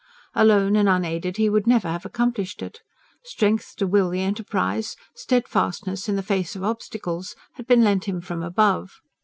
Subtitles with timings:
[0.33, 2.81] Alone and unaided he could never have accomplished it.
[3.23, 8.19] Strength to will the enterprise, steadfastness in the face of obstacles had been lent him
[8.19, 8.99] from above.